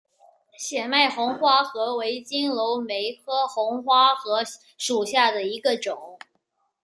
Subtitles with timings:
[0.57, 4.39] 显脉红花荷为金缕梅科红花荷
[4.75, 6.17] 属下的一个种。